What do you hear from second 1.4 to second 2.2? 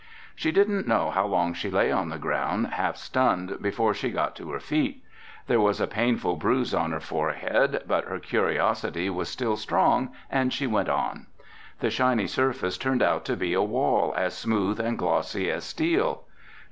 she lay on the